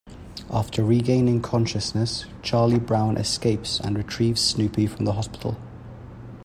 After 0.49 0.83
regaining 0.83 1.43
consciousness, 1.43 2.25
Charlie 2.41 2.79
Brown 2.79 3.17
escapes 3.17 3.79
and 3.79 3.95
retrieves 3.95 4.41
Snoopy 4.41 4.87
from 4.87 5.05
the 5.05 5.13
hospital. 5.13 5.57